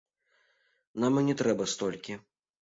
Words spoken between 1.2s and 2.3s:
і не трэба столькі.